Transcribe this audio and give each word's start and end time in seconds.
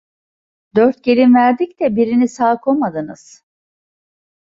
Dört 0.75 1.03
gelin 1.03 1.35
verdik 1.35 1.79
de 1.79 1.95
birini 1.95 2.27
sağ 2.27 2.59
komadınız… 2.59 3.43